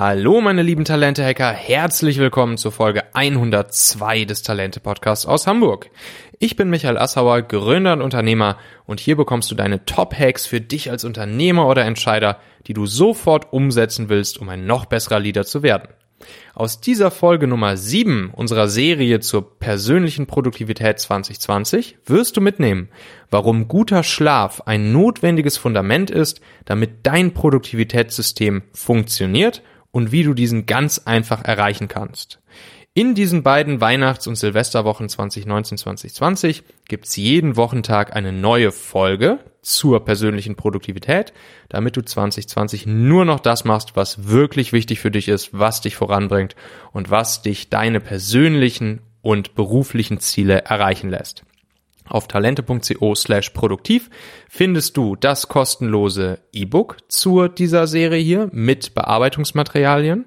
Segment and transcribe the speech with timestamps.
[0.00, 5.90] Hallo meine lieben Talente-Hacker, herzlich willkommen zur Folge 102 des Talente-Podcasts aus Hamburg.
[6.38, 10.92] Ich bin Michael Assauer, Gründer und Unternehmer und hier bekommst du deine Top-Hacks für dich
[10.92, 12.38] als Unternehmer oder Entscheider,
[12.68, 15.88] die du sofort umsetzen willst, um ein noch besserer Leader zu werden.
[16.54, 22.88] Aus dieser Folge Nummer 7 unserer Serie zur persönlichen Produktivität 2020 wirst du mitnehmen,
[23.32, 29.62] warum guter Schlaf ein notwendiges Fundament ist, damit dein Produktivitätssystem funktioniert
[29.98, 32.38] und wie du diesen ganz einfach erreichen kannst.
[32.94, 40.54] In diesen beiden Weihnachts- und Silvesterwochen 2019-2020 gibt's jeden Wochentag eine neue Folge zur persönlichen
[40.54, 41.32] Produktivität,
[41.68, 45.96] damit du 2020 nur noch das machst, was wirklich wichtig für dich ist, was dich
[45.96, 46.54] voranbringt
[46.92, 51.44] und was dich deine persönlichen und beruflichen Ziele erreichen lässt.
[52.08, 54.10] Auf talente.co slash produktiv
[54.48, 60.26] findest du das kostenlose E-Book zu dieser Serie hier mit Bearbeitungsmaterialien.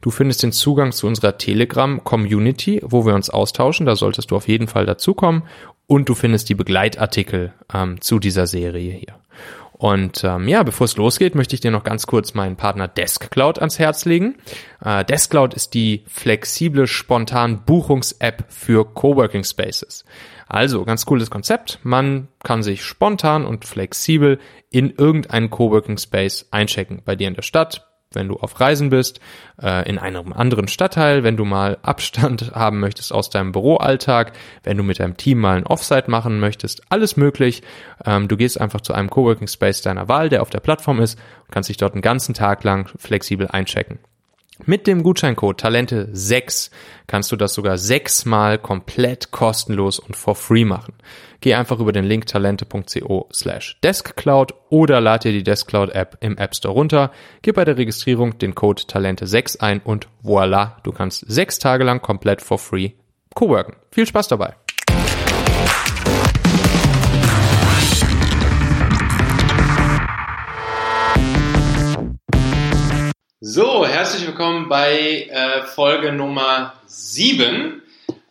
[0.00, 3.86] Du findest den Zugang zu unserer Telegram-Community, wo wir uns austauschen.
[3.86, 5.44] Da solltest du auf jeden Fall dazukommen.
[5.86, 9.21] Und du findest die Begleitartikel ähm, zu dieser Serie hier.
[9.82, 13.58] Und ähm, ja, bevor es losgeht, möchte ich dir noch ganz kurz meinen Partner DeskCloud
[13.58, 14.36] ans Herz legen.
[14.80, 20.04] Äh, DeskCloud ist die flexible, spontan Buchungs-App für Coworking Spaces.
[20.46, 21.80] Also, ganz cooles Konzept.
[21.82, 24.38] Man kann sich spontan und flexibel
[24.70, 27.02] in irgendeinen Coworking Space einchecken.
[27.04, 29.20] Bei dir in der Stadt, wenn du auf Reisen bist,
[29.60, 34.32] äh, in einem anderen Stadtteil, wenn du mal Abstand haben möchtest aus deinem Büroalltag,
[34.62, 37.62] wenn du mit deinem Team mal ein Offsite machen möchtest, alles möglich.
[38.04, 41.18] Ähm, du gehst einfach zu einem Coworking Space deiner Wahl, der auf der Plattform ist,
[41.18, 43.98] und kannst dich dort einen ganzen Tag lang flexibel einchecken.
[44.64, 46.70] Mit dem Gutscheincode Talente6
[47.08, 50.94] kannst du das sogar sechsmal komplett kostenlos und for free machen.
[51.40, 56.38] Geh einfach über den Link talente.co slash deskcloud oder lad dir die Deskcloud App im
[56.38, 57.10] App Store runter.
[57.42, 62.00] Gib bei der Registrierung den Code Talente6 ein und voila, du kannst sechs Tage lang
[62.00, 62.92] komplett for free
[63.34, 63.74] coworken.
[63.90, 64.54] Viel Spaß dabei!
[73.54, 77.82] So, herzlich willkommen bei äh, Folge Nummer 7.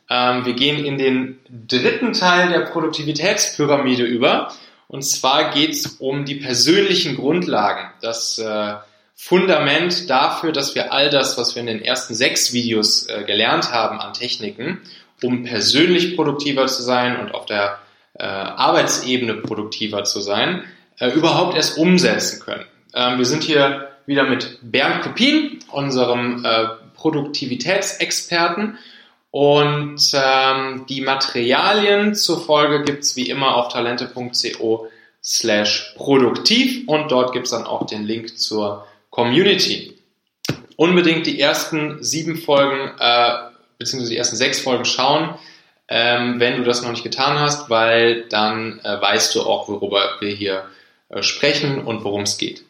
[0.10, 4.52] Ähm, wir gehen in den dritten Teil der Produktivitätspyramide über.
[4.88, 8.74] Und zwar geht es um die persönlichen Grundlagen, das äh,
[9.14, 13.72] Fundament dafür, dass wir all das, was wir in den ersten sechs Videos äh, gelernt
[13.72, 14.82] haben an Techniken,
[15.22, 17.78] um persönlich produktiver zu sein und auf der
[18.18, 20.64] äh, Arbeitsebene produktiver zu sein,
[20.98, 22.66] äh, überhaupt erst umsetzen können.
[22.96, 28.78] Ähm, wir sind hier wieder mit Bernd Kopin, unserem äh, Produktivitätsexperten.
[29.32, 34.88] Und ähm, die Materialien zur Folge gibt's wie immer auf talente.co
[35.24, 39.98] slash produktiv und dort gibt's dann auch den Link zur Community.
[40.76, 43.34] Unbedingt die ersten sieben Folgen, äh,
[43.78, 45.36] beziehungsweise die ersten sechs Folgen schauen,
[45.88, 50.18] ähm, wenn du das noch nicht getan hast, weil dann äh, weißt du auch, worüber
[50.20, 50.66] wir hier
[51.10, 52.64] äh, sprechen und worum es geht.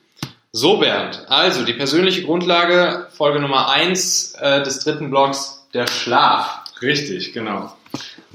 [0.54, 6.66] So, Bernd, also die persönliche Grundlage, Folge Nummer eins äh, des dritten Blocks, der Schlaf.
[6.82, 7.74] Richtig, genau.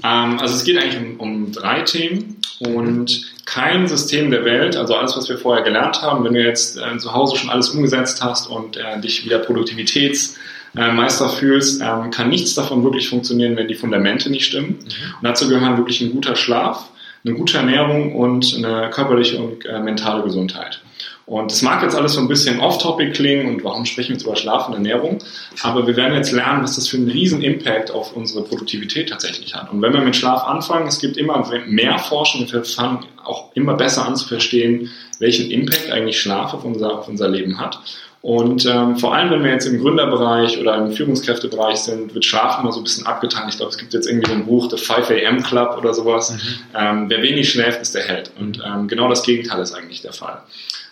[0.03, 4.95] Ähm, also es geht eigentlich um, um drei Themen und kein System der Welt, also
[4.95, 8.23] alles, was wir vorher gelernt haben, wenn du jetzt äh, zu Hause schon alles umgesetzt
[8.23, 13.75] hast und äh, dich wieder Produktivitätsmeister fühlst, ähm, kann nichts davon wirklich funktionieren, wenn die
[13.75, 14.69] Fundamente nicht stimmen.
[14.69, 15.15] Mhm.
[15.17, 16.89] Und dazu gehören wirklich ein guter Schlaf,
[17.23, 20.81] eine gute Ernährung und eine körperliche und äh, mentale Gesundheit.
[21.27, 24.23] Und das mag jetzt alles so ein bisschen off-topic klingen und warum sprechen wir jetzt
[24.23, 25.19] über Schlaf und Ernährung,
[25.61, 29.53] aber wir werden jetzt lernen, was das für einen riesen Impact auf unsere Produktivität tatsächlich
[29.53, 29.69] hat.
[29.69, 33.51] Und wenn wir mit Schlaf anfangen, es gibt immer mehr Forschung und wir fangen auch
[33.55, 34.89] immer besser an zu verstehen,
[35.19, 37.77] welchen Impact eigentlich Schlaf auf unser, auf unser Leben hat.
[38.21, 42.61] Und ähm, vor allem, wenn wir jetzt im Gründerbereich oder im Führungskräftebereich sind, wird Schlaf
[42.61, 43.49] immer so ein bisschen abgetan.
[43.49, 46.31] Ich glaube, es gibt jetzt irgendwie so ein Buch, The 5 AM Club oder sowas.
[46.31, 46.37] Mhm.
[46.73, 48.31] Ähm, wer wenig schläft, ist der Held.
[48.39, 50.41] Und ähm, genau das Gegenteil ist eigentlich der Fall.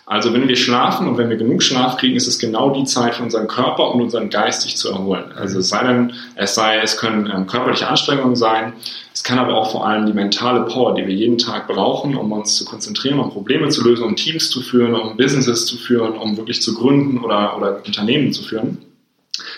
[0.08, 3.16] Also wenn wir schlafen und wenn wir genug Schlaf kriegen, ist es genau die Zeit
[3.16, 5.32] für unseren Körper und unseren Geist sich zu erholen.
[5.34, 8.74] Also es sei denn, es sei, es können ähm, körperliche Anstrengungen sein,
[9.12, 12.30] es kann aber auch vor allem die mentale Power, die wir jeden Tag brauchen, um
[12.30, 16.12] uns zu konzentrieren, um Probleme zu lösen, um Teams zu führen, um Businesses zu führen,
[16.12, 18.78] um wirklich zu gründen oder, oder Unternehmen zu führen.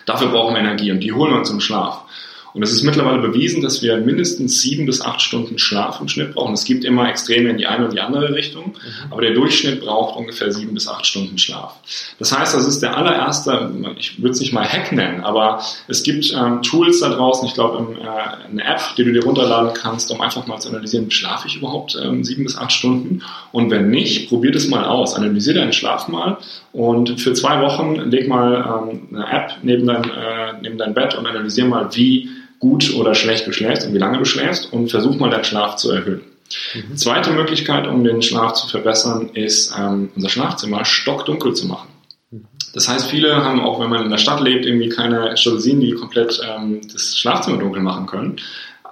[0.06, 2.04] Dafür brauchen wir Energie und die holen wir uns im Schlaf.
[2.58, 6.34] Und es ist mittlerweile bewiesen, dass wir mindestens sieben bis acht Stunden Schlaf im Schnitt
[6.34, 6.54] brauchen.
[6.54, 9.12] Es gibt immer Extreme in die eine und die andere Richtung, mhm.
[9.12, 11.76] aber der Durchschnitt braucht ungefähr sieben bis acht Stunden Schlaf.
[12.18, 16.02] Das heißt, das ist der allererste, ich würde es nicht mal Hack nennen, aber es
[16.02, 20.10] gibt ähm, Tools da draußen, ich glaube äh, eine App, die du dir runterladen kannst,
[20.10, 23.22] um einfach mal zu analysieren, schlafe ich überhaupt ähm, sieben bis acht Stunden?
[23.52, 25.14] Und wenn nicht, probier das mal aus.
[25.14, 26.38] Analysiere deinen Schlaf mal
[26.72, 31.14] und für zwei Wochen leg mal ähm, eine App neben dein, äh, neben dein Bett
[31.14, 32.28] und analysiere mal, wie
[32.58, 35.76] gut oder schlecht du schläfst und wie lange du schläfst und versuch mal deinen Schlaf
[35.76, 36.22] zu erhöhen.
[36.74, 36.96] Mhm.
[36.96, 41.88] Zweite Möglichkeit, um den Schlaf zu verbessern, ist ähm, unser Schlafzimmer stockdunkel zu machen.
[42.30, 42.44] Mhm.
[42.74, 45.92] Das heißt, viele haben auch, wenn man in der Stadt lebt, irgendwie keine Jalousien, die
[45.92, 48.36] komplett ähm, das Schlafzimmer dunkel machen können.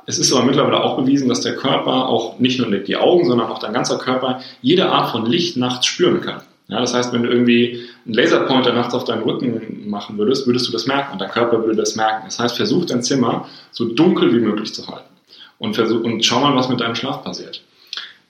[0.06, 3.48] Es ist aber mittlerweile auch bewiesen, dass der Körper auch nicht nur die Augen, sondern
[3.48, 6.42] auch dein ganzer Körper jede Art von Licht nachts spüren kann.
[6.68, 10.66] Ja, das heißt, wenn du irgendwie einen Laserpointer nachts auf deinen Rücken machen würdest, würdest
[10.66, 12.22] du das merken und dein Körper würde das merken.
[12.24, 15.14] Das heißt, versuch dein Zimmer so dunkel wie möglich zu halten
[15.58, 17.62] und, versuch, und schau mal, was mit deinem Schlaf passiert.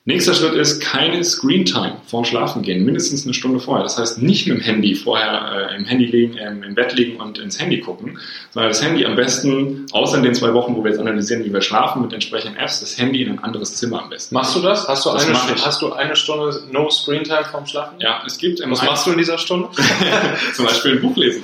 [0.08, 3.82] Nächster Schritt ist keine Screen Time vorm Schlafen gehen, mindestens eine Stunde vorher.
[3.82, 7.16] Das heißt nicht mit dem Handy vorher äh, im Handy liegen, ähm, im Bett liegen
[7.16, 8.16] und ins Handy gucken,
[8.50, 11.52] sondern das Handy am besten, außer in den zwei Wochen, wo wir jetzt analysieren, wie
[11.52, 14.36] wir schlafen mit entsprechenden Apps, das Handy in ein anderes Zimmer am besten.
[14.36, 14.86] Machst du das?
[14.86, 17.98] Hast du, das eine, hast du eine Stunde No Screen Time vorm Schlafen?
[17.98, 18.60] Ja, es gibt.
[18.64, 19.70] Was machst du in dieser Stunde?
[20.54, 21.42] Zum Beispiel ein Buch lesen.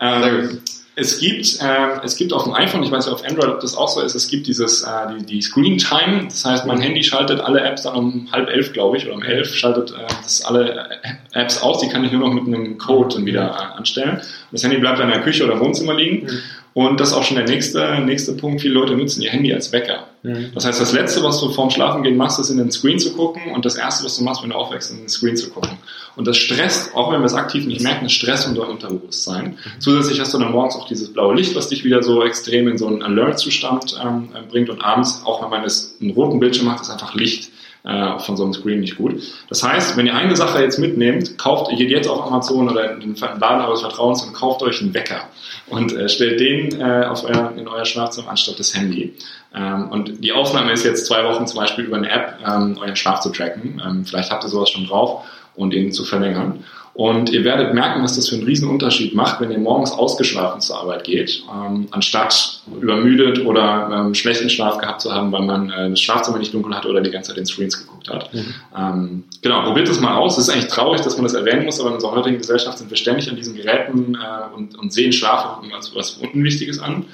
[0.00, 0.60] Ähm,
[0.98, 3.76] es gibt, äh, es gibt auf dem iPhone, ich weiß nicht auf Android, ob das
[3.76, 4.88] auch so ist, es gibt dieses, äh,
[5.18, 6.24] die, die Screen Time.
[6.24, 9.22] Das heißt, mein Handy schaltet alle Apps dann um halb elf, glaube ich, oder um
[9.22, 10.88] elf, schaltet äh, das alle
[11.32, 11.80] Apps aus.
[11.80, 14.22] Die kann ich nur noch mit einem Code dann wieder äh, anstellen.
[14.50, 16.26] Das Handy bleibt dann in der Küche oder Wohnzimmer liegen.
[16.26, 16.40] Mhm.
[16.76, 18.60] Und das ist auch schon der nächste, nächste Punkt.
[18.60, 20.08] Viele Leute nutzen ihr Handy als Wecker.
[20.22, 20.50] Mhm.
[20.54, 23.50] Das heißt, das Letzte, was du vorm Schlafengehen machst, ist in den Screen zu gucken
[23.54, 25.78] und das Erste, was du machst, wenn du aufwächst, in den Screen zu gucken.
[26.16, 29.52] Und das stresst, auch wenn wir es aktiv nicht merken, das Stress unser Unterbewusstsein.
[29.52, 29.80] Mhm.
[29.80, 32.76] Zusätzlich hast du dann morgens auch dieses blaue Licht, was dich wieder so extrem in
[32.76, 36.82] so einen Alert-Zustand ähm, bringt und abends, auch wenn man es einen roten Bildschirm macht,
[36.82, 37.52] ist einfach Licht
[37.86, 39.22] äh, von so einem Screen nicht gut.
[39.48, 43.00] Das heißt, wenn ihr eine Sache jetzt mitnehmt, kauft, geht jetzt auf Amazon oder in
[43.00, 45.20] den Laden eures Vertrauens und kauft euch einen Wecker
[45.68, 49.14] und äh, stellt den äh, auf euer, in euer Schlafzimmer anstatt das Handy.
[49.54, 52.96] Ähm, und die Ausnahme ist jetzt zwei Wochen zum Beispiel über eine App ähm, euren
[52.96, 53.80] Schlaf zu tracken.
[53.84, 55.24] Ähm, vielleicht habt ihr sowas schon drauf
[55.54, 56.64] und ihn zu verlängern.
[56.96, 60.62] Und ihr werdet merken, was das für einen riesen Unterschied macht, wenn ihr morgens ausgeschlafen
[60.62, 65.70] zur Arbeit geht, ähm, anstatt übermüdet oder ähm, schlechten Schlaf gehabt zu haben, weil man
[65.70, 68.32] äh, das Schlafzimmer nicht dunkel hatte oder die ganze Zeit in Screens geguckt hat.
[68.32, 68.54] Mhm.
[68.74, 70.38] Ähm, genau, probiert das mal aus.
[70.38, 72.88] Es ist eigentlich traurig, dass man das erwähnen muss, aber in unserer heutigen Gesellschaft sind
[72.88, 77.04] wir ständig an diesen Geräten äh, und, und sehen Schlaf als was Unwichtiges an.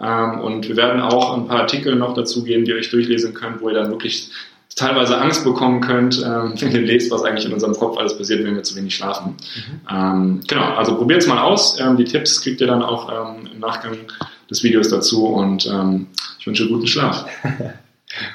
[0.00, 3.34] Ähm, und wir werden auch ein paar Artikel noch dazu geben, die ihr euch durchlesen
[3.34, 4.30] könnt, wo ihr dann wirklich
[4.74, 8.44] teilweise Angst bekommen könnt, ähm, wenn ihr lest, was eigentlich in unserem Kopf alles passiert,
[8.44, 9.36] wenn wir zu wenig schlafen.
[9.54, 9.80] Mhm.
[9.90, 11.78] Ähm, genau, also probiert es mal aus.
[11.80, 13.98] Ähm, die Tipps kriegt ihr dann auch ähm, im Nachgang
[14.50, 16.08] des Videos dazu und ähm,
[16.38, 17.26] ich wünsche guten Schlaf.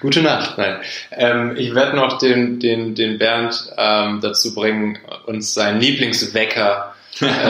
[0.02, 0.58] Gute Nacht.
[0.58, 0.78] Nein.
[1.12, 4.98] Ähm, ich werde noch den, den, den Bernd dazu bringen,
[5.28, 6.96] uns seinen Lieblingswecker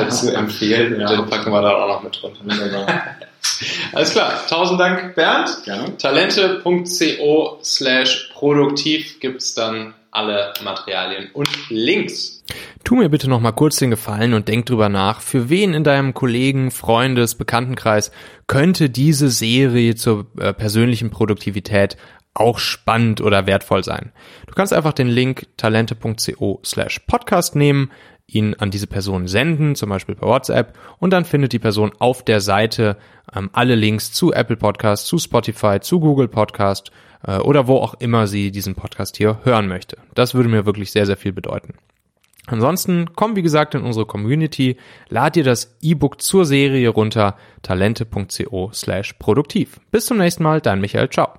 [0.10, 1.00] zu empfehlen.
[1.00, 1.08] ja.
[1.08, 2.40] Den packen wir da auch noch mit drunter.
[3.94, 4.46] Alles klar.
[4.48, 5.64] Tausend Dank, Bernd.
[5.66, 5.98] Gerne.
[5.98, 12.44] Talente.co slash produktiv gibt's dann alle Materialien und Links.
[12.84, 15.84] Tu mir bitte noch mal kurz den Gefallen und denk drüber nach, für wen in
[15.84, 18.12] deinem Kollegen, Freundes, Bekanntenkreis
[18.48, 21.98] könnte diese Serie zur äh, persönlichen Produktivität
[22.34, 24.12] auch spannend oder wertvoll sein.
[24.48, 27.92] Du kannst einfach den Link talente.co slash podcast nehmen,
[28.28, 32.24] ihn an diese Person senden, zum Beispiel per WhatsApp, und dann findet die Person auf
[32.24, 32.98] der Seite
[33.34, 36.92] ähm, alle Links zu Apple Podcast, zu Spotify, zu Google Podcast
[37.26, 39.98] äh, oder wo auch immer sie diesen Podcast hier hören möchte.
[40.14, 41.76] Das würde mir wirklich sehr, sehr viel bedeuten.
[42.48, 44.78] Ansonsten komm wie gesagt in unsere Community,
[45.10, 49.81] lad dir das E-Book zur Serie runter, talente.co slash produktiv.
[49.92, 51.34] Bis zum nächsten Mal, dein Michael, ciao.